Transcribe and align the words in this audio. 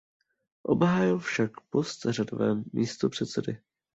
Obhájil 0.63 1.19
však 1.19 1.51
post 1.69 2.05
řadového 2.09 2.63
místopředsedy. 2.73 3.57